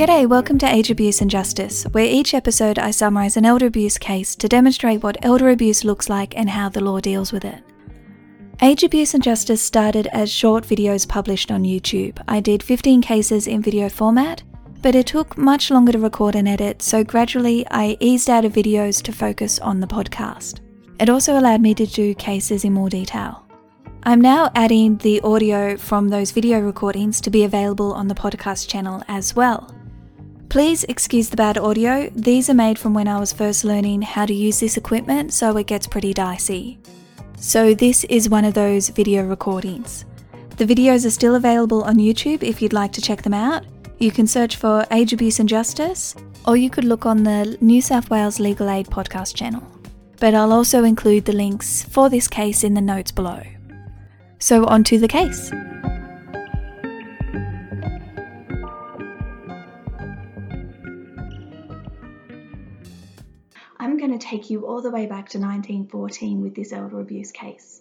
G'day, 0.00 0.26
welcome 0.26 0.56
to 0.60 0.66
Age 0.66 0.90
Abuse 0.90 1.20
and 1.20 1.30
Justice, 1.30 1.84
where 1.92 2.06
each 2.06 2.32
episode 2.32 2.78
I 2.78 2.90
summarise 2.90 3.36
an 3.36 3.44
elder 3.44 3.66
abuse 3.66 3.98
case 3.98 4.34
to 4.36 4.48
demonstrate 4.48 5.02
what 5.02 5.22
elder 5.22 5.50
abuse 5.50 5.84
looks 5.84 6.08
like 6.08 6.34
and 6.38 6.48
how 6.48 6.70
the 6.70 6.82
law 6.82 7.00
deals 7.00 7.32
with 7.32 7.44
it. 7.44 7.62
Age 8.62 8.82
Abuse 8.82 9.12
and 9.12 9.22
Justice 9.22 9.60
started 9.60 10.06
as 10.06 10.32
short 10.32 10.64
videos 10.64 11.06
published 11.06 11.50
on 11.50 11.64
YouTube. 11.64 12.18
I 12.26 12.40
did 12.40 12.62
15 12.62 13.02
cases 13.02 13.46
in 13.46 13.60
video 13.60 13.90
format, 13.90 14.42
but 14.80 14.94
it 14.94 15.06
took 15.06 15.36
much 15.36 15.70
longer 15.70 15.92
to 15.92 15.98
record 15.98 16.34
and 16.34 16.48
edit, 16.48 16.80
so 16.80 17.04
gradually 17.04 17.66
I 17.70 17.98
eased 18.00 18.30
out 18.30 18.46
of 18.46 18.54
videos 18.54 19.02
to 19.02 19.12
focus 19.12 19.58
on 19.58 19.80
the 19.80 19.86
podcast. 19.86 20.60
It 20.98 21.10
also 21.10 21.38
allowed 21.38 21.60
me 21.60 21.74
to 21.74 21.84
do 21.84 22.14
cases 22.14 22.64
in 22.64 22.72
more 22.72 22.88
detail. 22.88 23.44
I'm 24.04 24.22
now 24.22 24.50
adding 24.54 24.96
the 24.96 25.20
audio 25.20 25.76
from 25.76 26.08
those 26.08 26.30
video 26.30 26.58
recordings 26.58 27.20
to 27.20 27.28
be 27.28 27.44
available 27.44 27.92
on 27.92 28.08
the 28.08 28.14
podcast 28.14 28.66
channel 28.66 29.02
as 29.06 29.36
well. 29.36 29.76
Please 30.50 30.82
excuse 30.88 31.28
the 31.30 31.36
bad 31.36 31.58
audio, 31.58 32.10
these 32.12 32.50
are 32.50 32.54
made 32.54 32.76
from 32.76 32.92
when 32.92 33.06
I 33.06 33.20
was 33.20 33.32
first 33.32 33.62
learning 33.62 34.02
how 34.02 34.26
to 34.26 34.34
use 34.34 34.58
this 34.58 34.76
equipment, 34.76 35.32
so 35.32 35.56
it 35.56 35.68
gets 35.68 35.86
pretty 35.86 36.12
dicey. 36.12 36.80
So, 37.36 37.72
this 37.72 38.02
is 38.04 38.28
one 38.28 38.44
of 38.44 38.54
those 38.54 38.88
video 38.88 39.24
recordings. 39.24 40.04
The 40.56 40.66
videos 40.66 41.06
are 41.06 41.10
still 41.10 41.36
available 41.36 41.84
on 41.84 41.98
YouTube 41.98 42.42
if 42.42 42.60
you'd 42.60 42.72
like 42.72 42.90
to 42.94 43.00
check 43.00 43.22
them 43.22 43.32
out. 43.32 43.64
You 44.00 44.10
can 44.10 44.26
search 44.26 44.56
for 44.56 44.84
Age 44.90 45.12
Abuse 45.12 45.38
and 45.38 45.48
Justice, 45.48 46.16
or 46.44 46.56
you 46.56 46.68
could 46.68 46.84
look 46.84 47.06
on 47.06 47.22
the 47.22 47.56
New 47.60 47.80
South 47.80 48.10
Wales 48.10 48.40
Legal 48.40 48.70
Aid 48.70 48.88
podcast 48.88 49.36
channel. 49.36 49.62
But 50.18 50.34
I'll 50.34 50.52
also 50.52 50.82
include 50.82 51.26
the 51.26 51.32
links 51.32 51.84
for 51.84 52.10
this 52.10 52.26
case 52.26 52.64
in 52.64 52.74
the 52.74 52.80
notes 52.80 53.12
below. 53.12 53.40
So, 54.40 54.66
on 54.66 54.82
to 54.82 54.98
the 54.98 55.06
case. 55.06 55.52
I'm 63.80 63.96
going 63.96 64.12
to 64.12 64.18
take 64.18 64.50
you 64.50 64.66
all 64.66 64.82
the 64.82 64.90
way 64.90 65.06
back 65.06 65.30
to 65.30 65.38
1914 65.38 66.42
with 66.42 66.54
this 66.54 66.70
elder 66.70 67.00
abuse 67.00 67.32
case. 67.32 67.80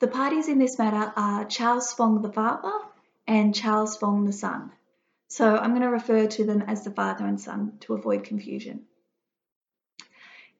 The 0.00 0.08
parties 0.08 0.48
in 0.48 0.58
this 0.58 0.76
matter 0.76 1.12
are 1.14 1.44
Charles 1.44 1.88
Spong 1.88 2.20
the 2.20 2.32
father 2.32 2.72
and 3.24 3.54
Charles 3.54 3.94
Spong 3.94 4.26
the 4.26 4.32
son. 4.32 4.72
So 5.28 5.56
I'm 5.56 5.70
going 5.70 5.82
to 5.82 5.88
refer 5.88 6.26
to 6.26 6.44
them 6.44 6.62
as 6.62 6.82
the 6.82 6.90
father 6.90 7.24
and 7.24 7.40
son 7.40 7.78
to 7.82 7.94
avoid 7.94 8.24
confusion. 8.24 8.86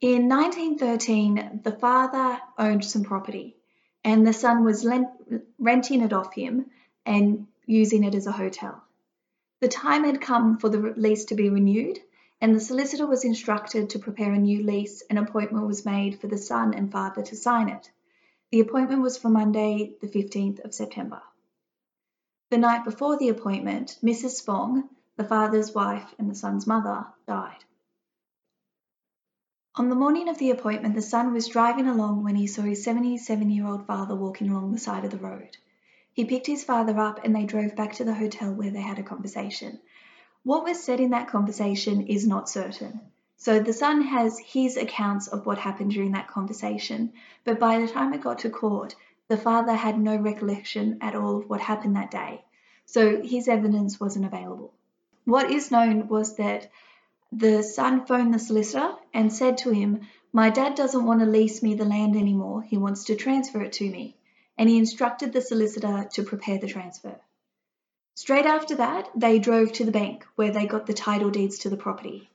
In 0.00 0.28
1913, 0.28 1.62
the 1.64 1.72
father 1.72 2.39
owned 2.56 2.84
some 2.84 3.02
property 3.02 3.56
and 4.05 4.24
the 4.24 4.33
son 4.33 4.62
was 4.62 4.84
lent, 4.84 5.08
renting 5.58 6.00
it 6.00 6.12
off 6.12 6.33
him 6.33 6.66
and 7.05 7.48
using 7.66 8.05
it 8.05 8.14
as 8.14 8.28
a 8.28 8.33
hotel. 8.33 8.84
The 9.61 9.68
time 9.68 10.05
had 10.05 10.20
come 10.20 10.58
for 10.58 10.68
the 10.68 10.94
lease 10.96 11.24
to 11.27 11.34
be 11.34 11.50
renewed 11.50 11.98
and 12.45 12.55
the 12.55 12.61
solicitor 12.61 13.06
was 13.06 13.25
instructed 13.25 13.89
to 13.89 13.98
prepare 13.98 14.34
a 14.34 14.39
new 14.39 14.62
lease. 14.62 15.03
An 15.09 15.17
appointment 15.17 15.67
was 15.67 15.87
made 15.87 16.20
for 16.20 16.27
the 16.27 16.37
son 16.37 16.75
and 16.75 16.92
father 16.92 17.23
to 17.23 17.34
sign 17.34 17.70
it. 17.70 17.91
The 18.53 18.61
appointment 18.61 19.01
was 19.01 19.17
for 19.17 19.31
Monday, 19.31 19.95
the 20.03 20.09
15th 20.09 20.62
of 20.62 20.75
September. 20.75 21.23
The 22.51 22.59
night 22.59 22.84
before 22.84 23.17
the 23.17 23.31
appointment, 23.31 23.98
Mrs. 24.03 24.33
Spong, 24.33 24.91
the 25.17 25.25
father's 25.25 25.75
wife 25.75 26.14
and 26.19 26.28
the 26.28 26.34
son's 26.34 26.67
mother, 26.67 27.06
died. 27.27 27.64
On 29.77 29.89
the 29.89 29.97
morning 29.97 30.29
of 30.29 30.36
the 30.36 30.51
appointment, 30.51 30.95
the 30.95 31.01
son 31.01 31.33
was 31.33 31.48
driving 31.48 31.89
along 31.89 32.25
when 32.25 32.36
he 32.36 32.47
saw 32.47 32.61
his 32.61 32.84
77 32.84 33.48
year 33.48 33.67
old 33.67 33.86
father 33.86 34.14
walking 34.14 34.51
along 34.51 34.73
the 34.73 34.79
side 34.79 35.06
of 35.06 35.12
the 35.12 35.17
road. 35.17 35.56
He 36.12 36.27
picked 36.27 36.47
his 36.47 36.63
father 36.63 37.01
up 37.01 37.24
and 37.24 37.35
they 37.35 37.47
drove 37.47 37.74
back 37.74 37.95
to 37.95 38.05
the 38.05 38.13
hotel 38.13 38.52
where 38.52 38.70
they 38.70 38.83
had 38.83 38.98
a 38.98 39.02
conversation. 39.02 39.80
What 40.44 40.64
was 40.64 40.82
said 40.82 41.00
in 41.00 41.10
that 41.10 41.28
conversation 41.28 42.06
is 42.06 42.27
not 42.27 42.50
certain. 42.50 43.00
So 43.38 43.60
the 43.60 43.72
son 43.72 44.02
has 44.02 44.38
his 44.38 44.77
accounts 44.77 45.27
of 45.27 45.46
what 45.46 45.56
happened 45.56 45.92
during 45.92 46.12
that 46.12 46.28
conversation, 46.28 47.14
but 47.44 47.58
by 47.58 47.78
the 47.78 47.88
time 47.88 48.12
it 48.12 48.20
got 48.20 48.40
to 48.40 48.50
court, 48.50 48.94
the 49.28 49.38
father 49.38 49.72
had 49.72 49.98
no 49.98 50.16
recollection 50.16 50.98
at 51.00 51.14
all 51.14 51.38
of 51.38 51.48
what 51.48 51.62
happened 51.62 51.96
that 51.96 52.10
day. 52.10 52.44
So 52.84 53.22
his 53.22 53.48
evidence 53.48 53.98
wasn't 53.98 54.27
available. 54.27 54.74
What 55.24 55.50
is 55.50 55.70
known 55.70 56.08
was 56.08 56.36
that 56.36 56.70
the 57.32 57.62
son 57.62 58.05
phoned 58.05 58.34
the 58.34 58.38
solicitor 58.38 58.96
and 59.14 59.32
said 59.32 59.56
to 59.58 59.70
him, 59.70 60.02
My 60.30 60.50
dad 60.50 60.74
doesn't 60.74 61.06
want 61.06 61.20
to 61.20 61.26
lease 61.26 61.62
me 61.62 61.74
the 61.74 61.86
land 61.86 62.16
anymore, 62.16 62.61
he 62.61 62.76
wants 62.76 63.05
to 63.05 63.16
transfer 63.16 63.62
it 63.62 63.72
to 63.74 63.90
me. 63.90 64.14
And 64.58 64.68
he 64.68 64.76
instructed 64.76 65.32
the 65.32 65.40
solicitor 65.40 66.06
to 66.12 66.22
prepare 66.22 66.58
the 66.58 66.68
transfer. 66.68 67.18
Straight 68.17 68.47
after 68.47 68.77
that, 68.77 69.11
they 69.17 69.39
drove 69.39 69.73
to 69.73 69.85
the 69.85 69.91
bank 69.91 70.25
where 70.36 70.52
they 70.52 70.67
got 70.67 70.86
the 70.86 70.95
title 70.95 71.30
deeds 71.30 71.58
to 71.58 71.70
the 71.70 71.77
property. 71.77 72.30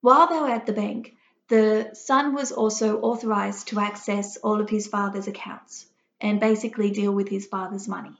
While 0.00 0.26
they 0.26 0.40
were 0.40 0.50
at 0.50 0.66
the 0.66 0.72
bank, 0.72 1.14
the 1.48 1.90
son 1.94 2.34
was 2.34 2.50
also 2.50 3.00
authorised 3.00 3.68
to 3.68 3.78
access 3.78 4.36
all 4.38 4.60
of 4.60 4.68
his 4.70 4.88
father's 4.88 5.28
accounts 5.28 5.86
and 6.20 6.40
basically 6.40 6.90
deal 6.90 7.12
with 7.12 7.28
his 7.28 7.46
father's 7.46 7.86
money. 7.86 8.16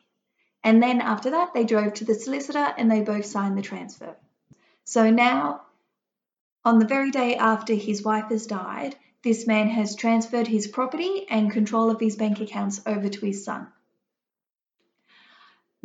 And 0.62 0.82
then 0.82 1.00
after 1.00 1.30
that, 1.30 1.52
they 1.52 1.64
drove 1.64 1.94
to 1.94 2.04
the 2.04 2.14
solicitor 2.14 2.72
and 2.78 2.90
they 2.90 3.00
both 3.00 3.26
signed 3.26 3.58
the 3.58 3.62
transfer. 3.62 4.16
So 4.84 5.10
now, 5.10 5.62
on 6.64 6.78
the 6.78 6.86
very 6.86 7.10
day 7.10 7.36
after 7.36 7.74
his 7.74 8.02
wife 8.02 8.28
has 8.30 8.46
died, 8.46 8.96
this 9.22 9.46
man 9.46 9.68
has 9.68 9.96
transferred 9.96 10.46
his 10.46 10.68
property 10.68 11.26
and 11.28 11.50
control 11.50 11.90
of 11.90 11.98
his 11.98 12.16
bank 12.16 12.40
accounts 12.40 12.80
over 12.86 13.08
to 13.08 13.26
his 13.26 13.44
son. 13.44 13.66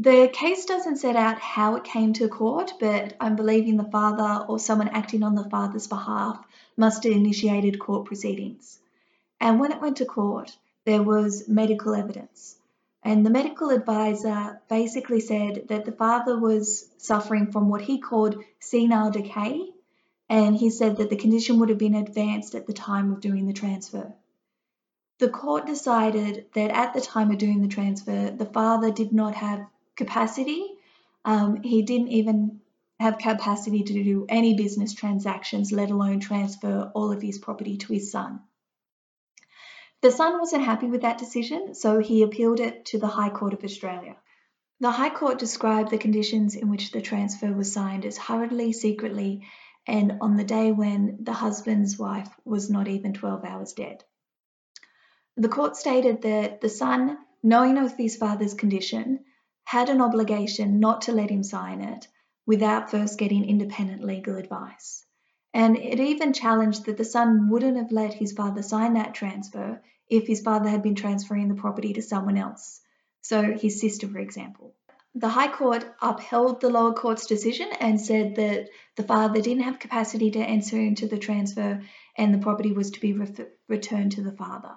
The 0.02 0.30
case 0.32 0.64
doesn't 0.64 0.96
set 0.96 1.18
out 1.18 1.40
how 1.40 1.76
it 1.76 1.84
came 1.84 2.14
to 2.14 2.30
court, 2.30 2.76
but 2.80 3.18
I'm 3.20 3.36
believing 3.36 3.76
the 3.76 3.84
father 3.84 4.46
or 4.48 4.58
someone 4.58 4.88
acting 4.88 5.24
on 5.24 5.36
the 5.36 5.50
father's 5.50 5.88
behalf 5.88 6.42
must 6.78 7.04
have 7.04 7.12
initiated 7.12 7.80
court 7.80 8.06
proceedings. 8.06 8.80
And 9.42 9.60
when 9.60 9.74
it 9.74 9.82
went 9.82 9.98
to 9.98 10.06
court, 10.06 10.58
there 10.86 11.04
was 11.04 11.50
medical 11.50 11.94
evidence. 11.94 12.56
And 13.04 13.26
the 13.26 13.30
medical 13.30 13.72
advisor 13.72 14.62
basically 14.70 15.20
said 15.20 15.68
that 15.68 15.84
the 15.84 15.92
father 15.92 16.40
was 16.40 16.88
suffering 16.98 17.52
from 17.52 17.68
what 17.68 17.82
he 17.82 18.00
called 18.00 18.42
senile 18.62 19.12
decay, 19.12 19.70
and 20.30 20.56
he 20.56 20.70
said 20.70 20.96
that 20.96 21.10
the 21.10 21.18
condition 21.18 21.60
would 21.60 21.68
have 21.68 21.78
been 21.78 21.96
advanced 21.96 22.56
at 22.56 22.68
the 22.68 22.74
time 22.74 23.12
of 23.12 23.20
doing 23.20 23.48
the 23.48 23.54
transfer. 23.54 24.14
The 25.18 25.28
court 25.28 25.66
decided 25.66 26.46
that 26.54 26.72
at 26.72 26.94
the 26.94 27.02
time 27.02 27.32
of 27.32 27.38
doing 27.38 27.62
the 27.62 27.68
transfer, 27.68 28.32
the 28.32 28.46
father 28.46 28.92
did 28.92 29.12
not 29.12 29.36
have 29.36 29.68
capacity. 30.00 30.66
Um, 31.26 31.62
he 31.62 31.84
didn't 31.84 32.08
even 32.08 32.62
have 33.00 33.20
capacity 33.20 33.84
to 33.84 33.94
do 33.94 34.26
any 34.28 34.56
business 34.56 34.94
transactions, 34.94 35.72
let 35.72 35.92
alone 35.92 36.20
transfer 36.20 36.92
all 36.96 37.12
of 37.12 37.22
his 37.22 37.38
property 37.38 37.78
to 37.78 37.94
his 37.94 38.12
son. 38.12 38.40
The 40.02 40.12
son 40.12 40.40
wasn't 40.40 40.64
happy 40.64 40.88
with 40.88 41.02
that 41.02 41.18
decision, 41.18 41.76
so 41.76 42.00
he 42.00 42.24
appealed 42.24 42.62
it 42.62 42.86
to 42.86 42.98
the 42.98 43.08
High 43.08 43.30
Court 43.30 43.54
of 43.54 43.64
Australia. 43.64 44.16
The 44.80 44.92
High 44.92 45.10
Court 45.10 45.38
described 45.38 45.92
the 45.92 45.98
conditions 45.98 46.56
in 46.56 46.70
which 46.70 46.92
the 46.92 47.02
transfer 47.02 47.52
was 47.52 47.74
signed 47.74 48.06
as 48.06 48.18
hurriedly, 48.18 48.72
secretly, 48.72 49.46
and 49.86 50.18
on 50.22 50.38
the 50.38 50.46
day 50.46 50.72
when 50.72 51.18
the 51.22 51.34
husband's 51.34 52.00
wife 52.00 52.30
was 52.46 52.70
not 52.70 52.88
even 52.88 53.14
12 53.14 53.44
hours 53.44 53.74
dead. 53.74 54.04
The 55.36 55.50
court 55.50 55.76
stated 55.76 56.22
that 56.22 56.62
the 56.62 56.70
son, 56.70 57.18
knowing 57.44 57.78
of 57.78 57.98
his 57.98 58.16
father's 58.16 58.54
condition, 58.54 59.26
had 59.70 59.90
an 59.90 60.02
obligation 60.02 60.80
not 60.80 61.04
to 61.04 61.12
let 61.12 61.30
him 61.30 61.44
sign 61.44 61.80
it 61.80 62.08
without 62.48 62.90
first 62.90 63.20
getting 63.20 63.48
independent 63.48 64.04
legal 64.04 64.36
advice. 64.36 65.06
And 65.54 65.78
it 65.78 66.00
even 66.00 66.34
challenged 66.34 66.86
that 66.86 66.98
the 66.98 67.06
son 67.06 67.52
wouldn't 67.52 67.78
have 67.78 67.92
let 67.92 68.16
his 68.16 68.32
father 68.32 68.64
sign 68.64 68.96
that 68.96 69.14
transfer 69.14 69.80
if 70.10 70.26
his 70.26 70.42
father 70.42 70.68
had 70.68 70.82
been 70.82 70.96
transferring 70.96 71.50
the 71.50 71.62
property 71.62 71.94
to 71.94 72.02
someone 72.02 72.36
else, 72.36 72.82
so 73.22 73.44
his 73.44 73.80
sister, 73.80 74.08
for 74.08 74.18
example. 74.18 74.74
The 75.14 75.30
High 75.30 75.52
Court 75.52 75.86
upheld 76.02 76.62
the 76.62 76.72
lower 76.72 76.96
court's 76.96 77.28
decision 77.28 77.70
and 77.80 78.02
said 78.02 78.38
that 78.38 78.70
the 78.96 79.04
father 79.04 79.40
didn't 79.40 79.66
have 79.66 79.78
capacity 79.78 80.32
to 80.32 80.40
enter 80.40 80.80
into 80.80 81.08
the 81.08 81.20
transfer 81.20 81.84
and 82.18 82.34
the 82.34 82.40
property 82.40 82.72
was 82.72 82.90
to 82.90 83.00
be 83.00 83.14
re- 83.14 83.46
returned 83.68 84.14
to 84.14 84.24
the 84.24 84.32
father. 84.32 84.74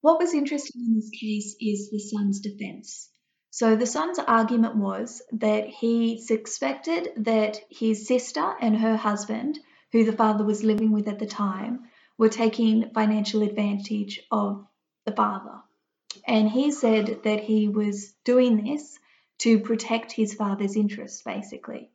What 0.00 0.20
was 0.20 0.32
interesting 0.32 0.82
in 0.86 0.94
this 0.94 1.10
case 1.10 1.56
is 1.60 1.90
the 1.90 1.98
son's 1.98 2.40
defense. 2.40 3.10
So 3.50 3.74
the 3.74 3.86
son's 3.86 4.20
argument 4.20 4.76
was 4.76 5.22
that 5.32 5.66
he 5.66 6.20
suspected 6.20 7.08
that 7.24 7.60
his 7.68 8.06
sister 8.06 8.54
and 8.60 8.76
her 8.76 8.96
husband, 8.96 9.58
who 9.90 10.04
the 10.04 10.12
father 10.12 10.44
was 10.44 10.62
living 10.62 10.92
with 10.92 11.08
at 11.08 11.18
the 11.18 11.26
time, 11.26 11.88
were 12.16 12.28
taking 12.28 12.90
financial 12.94 13.42
advantage 13.42 14.20
of 14.30 14.66
the 15.04 15.12
father. 15.12 15.62
And 16.26 16.48
he 16.48 16.70
said 16.70 17.22
that 17.24 17.40
he 17.40 17.68
was 17.68 18.14
doing 18.24 18.64
this 18.64 18.98
to 19.38 19.60
protect 19.60 20.12
his 20.12 20.34
father's 20.34 20.76
interests, 20.76 21.22
basically. 21.22 21.90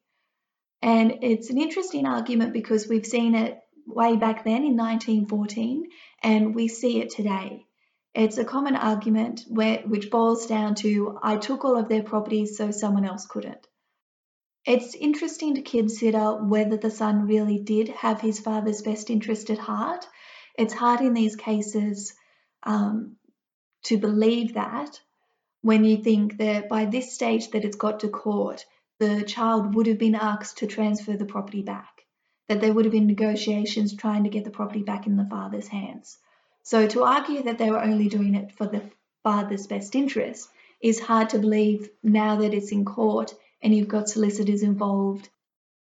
And 0.82 1.20
it's 1.22 1.50
an 1.50 1.58
interesting 1.58 2.06
argument 2.06 2.52
because 2.52 2.88
we've 2.88 3.06
seen 3.06 3.36
it 3.36 3.60
way 3.88 4.18
back 4.18 4.44
then 4.44 4.64
in 4.66 4.76
1914 4.76 5.90
and 6.22 6.54
we 6.54 6.68
see 6.68 7.00
it 7.00 7.10
today. 7.10 7.66
It's 8.14 8.38
a 8.38 8.46
common 8.46 8.76
argument 8.76 9.46
where, 9.48 9.80
which 9.80 10.12
boils 10.12 10.46
down 10.46 10.76
to 10.76 11.18
I 11.22 11.38
took 11.38 11.66
all 11.66 11.78
of 11.78 11.90
their 11.90 12.04
properties 12.04 12.58
so 12.58 12.70
someone 12.70 13.06
else 13.06 13.26
couldn't. 13.26 13.68
It's 14.66 14.96
interesting 14.96 15.56
to 15.56 15.62
consider 15.62 16.36
whether 16.36 16.78
the 16.78 16.92
son 16.92 17.28
really 17.28 17.58
did 17.58 17.90
have 17.90 18.22
his 18.22 18.40
father's 18.40 18.82
best 18.82 19.10
interest 19.10 19.50
at 19.50 19.58
heart. 19.58 20.08
It's 20.58 20.74
hard 20.74 21.02
in 21.02 21.14
these 21.14 21.36
cases 21.36 22.14
um, 22.62 23.18
to 23.86 23.98
believe 23.98 24.54
that 24.54 25.02
when 25.62 25.84
you 25.84 25.98
think 25.98 26.38
that 26.38 26.70
by 26.70 26.86
this 26.86 27.14
stage 27.14 27.50
that 27.52 27.66
it's 27.66 27.76
got 27.78 28.02
to 28.02 28.10
court, 28.10 28.66
the 29.00 29.24
child 29.24 29.76
would 29.76 29.88
have 29.88 29.98
been 29.98 30.16
asked 30.16 30.60
to 30.60 30.68
transfer 30.68 31.18
the 31.18 31.26
property 31.26 31.64
back, 31.64 32.04
that 32.48 32.62
there 32.62 32.74
would 32.74 32.86
have 32.86 32.92
been 32.92 33.08
negotiations 33.08 33.96
trying 33.96 34.26
to 34.26 34.30
get 34.30 34.44
the 34.44 34.52
property 34.52 34.84
back 34.84 35.08
in 35.08 35.18
the 35.18 35.26
father's 35.26 35.68
hands. 35.68 36.20
So 36.64 36.88
to 36.88 37.04
argue 37.04 37.44
that 37.44 37.58
they 37.58 37.70
were 37.70 37.84
only 37.84 38.08
doing 38.08 38.36
it 38.36 38.54
for 38.54 38.66
the 38.66 38.82
father's 39.24 39.68
best 39.68 39.96
interest 39.96 40.50
is 40.82 41.00
hard 41.00 41.30
to 41.30 41.40
believe 41.40 41.90
now 42.02 42.38
that 42.38 42.54
it's 42.54 42.72
in 42.72 42.86
court 42.86 43.34
and 43.62 43.76
you've 43.76 43.88
got 43.88 44.10
solicitors 44.10 44.64
involved. 44.64 45.30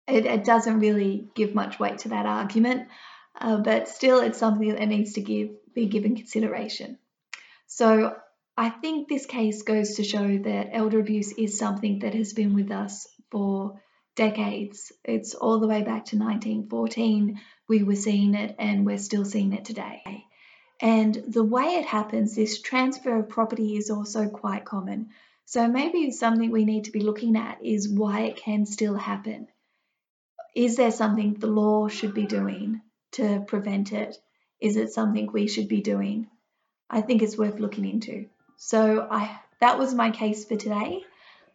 It, 0.06 0.26
it 0.26 0.44
doesn't 0.44 0.80
really 0.80 1.28
give 1.34 1.54
much 1.54 1.78
weight 1.78 1.98
to 1.98 2.08
that 2.10 2.26
argument, 2.26 2.88
uh, 3.40 3.58
but 3.58 3.88
still, 3.88 4.20
it's 4.20 4.38
something 4.38 4.68
that 4.68 4.88
needs 4.88 5.14
to 5.14 5.20
give 5.20 5.50
be 5.74 5.86
given 5.86 6.16
consideration. 6.16 6.98
So 7.66 8.14
I 8.56 8.68
think 8.68 9.08
this 9.08 9.24
case 9.24 9.62
goes 9.62 9.94
to 9.96 10.04
show 10.04 10.38
that 10.38 10.68
elder 10.72 11.00
abuse 11.00 11.32
is 11.32 11.58
something 11.58 12.00
that 12.00 12.14
has 12.14 12.34
been 12.34 12.54
with 12.54 12.70
us 12.70 13.06
for 13.30 13.80
decades. 14.16 14.92
It's 15.04 15.34
all 15.34 15.60
the 15.60 15.66
way 15.66 15.82
back 15.82 16.06
to 16.06 16.18
1914 16.18 17.40
we 17.68 17.82
were 17.82 17.94
seeing 17.94 18.34
it 18.34 18.54
and 18.58 18.84
we're 18.84 18.98
still 18.98 19.24
seeing 19.24 19.54
it 19.54 19.64
today. 19.64 20.26
And 20.82 21.14
the 21.28 21.44
way 21.44 21.76
it 21.76 21.86
happens, 21.86 22.34
this 22.34 22.60
transfer 22.60 23.20
of 23.20 23.28
property 23.28 23.76
is 23.76 23.88
also 23.88 24.28
quite 24.28 24.64
common. 24.64 25.10
So 25.44 25.68
maybe 25.68 26.10
something 26.10 26.50
we 26.50 26.64
need 26.64 26.84
to 26.84 26.90
be 26.90 27.00
looking 27.00 27.36
at 27.36 27.64
is 27.64 27.88
why 27.88 28.22
it 28.22 28.36
can 28.36 28.66
still 28.66 28.96
happen. 28.96 29.46
Is 30.56 30.76
there 30.76 30.90
something 30.90 31.34
the 31.34 31.46
law 31.46 31.86
should 31.86 32.14
be 32.14 32.26
doing 32.26 32.80
to 33.12 33.44
prevent 33.46 33.92
it? 33.92 34.18
Is 34.60 34.76
it 34.76 34.92
something 34.92 35.30
we 35.30 35.46
should 35.46 35.68
be 35.68 35.80
doing? 35.80 36.26
I 36.90 37.00
think 37.00 37.22
it's 37.22 37.38
worth 37.38 37.60
looking 37.60 37.88
into. 37.88 38.26
So 38.56 39.06
I 39.08 39.38
that 39.60 39.78
was 39.78 39.94
my 39.94 40.10
case 40.10 40.44
for 40.44 40.56
today. 40.56 41.04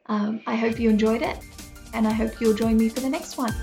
Um, 0.06 0.42
I 0.48 0.56
hope 0.56 0.80
you 0.80 0.90
enjoyed 0.90 1.22
it, 1.22 1.38
and 1.94 2.08
I 2.08 2.14
hope 2.14 2.40
you'll 2.40 2.54
join 2.54 2.78
me 2.78 2.88
for 2.88 3.02
the 3.02 3.10
next 3.10 3.38
one. 3.38 3.54